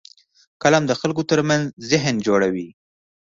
[0.63, 2.67] قلم د خلکو ترمنځ ذهن جوړوي